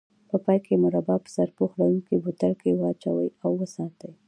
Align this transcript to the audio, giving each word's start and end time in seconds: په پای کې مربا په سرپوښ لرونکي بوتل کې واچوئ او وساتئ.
په 0.29 0.35
پای 0.43 0.59
کې 0.65 0.81
مربا 0.83 1.15
په 1.23 1.29
سرپوښ 1.35 1.71
لرونکي 1.79 2.15
بوتل 2.23 2.53
کې 2.61 2.71
واچوئ 2.79 3.29
او 3.43 3.51
وساتئ. 3.61 4.11